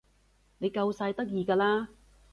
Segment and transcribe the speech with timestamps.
[0.57, 1.89] 你夠晒得意㗎啦